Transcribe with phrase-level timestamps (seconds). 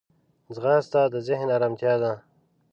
[0.55, 2.11] ځغاسته د ذهن ارمتیا ده